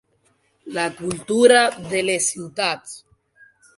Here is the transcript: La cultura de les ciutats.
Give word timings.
La 0.77 0.85
cultura 1.01 1.59
de 1.91 2.01
les 2.09 2.31
ciutats. 2.33 2.97